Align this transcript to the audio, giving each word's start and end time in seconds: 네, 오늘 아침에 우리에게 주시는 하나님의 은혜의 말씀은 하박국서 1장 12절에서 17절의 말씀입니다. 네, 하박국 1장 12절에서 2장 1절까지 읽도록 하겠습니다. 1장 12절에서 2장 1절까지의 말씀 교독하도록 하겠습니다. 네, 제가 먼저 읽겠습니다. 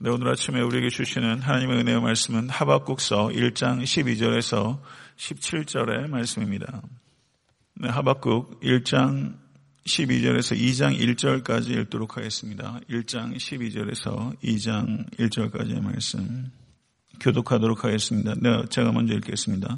네, 0.00 0.10
오늘 0.10 0.28
아침에 0.28 0.60
우리에게 0.60 0.90
주시는 0.90 1.40
하나님의 1.40 1.78
은혜의 1.78 2.00
말씀은 2.00 2.50
하박국서 2.50 3.30
1장 3.32 3.82
12절에서 3.82 4.80
17절의 5.16 6.06
말씀입니다. 6.06 6.82
네, 7.74 7.88
하박국 7.88 8.60
1장 8.60 9.34
12절에서 9.88 10.56
2장 10.56 10.96
1절까지 10.96 11.70
읽도록 11.80 12.16
하겠습니다. 12.16 12.78
1장 12.88 13.34
12절에서 13.34 14.40
2장 14.40 15.10
1절까지의 15.16 15.82
말씀 15.82 16.52
교독하도록 17.18 17.82
하겠습니다. 17.82 18.34
네, 18.40 18.66
제가 18.70 18.92
먼저 18.92 19.14
읽겠습니다. 19.14 19.66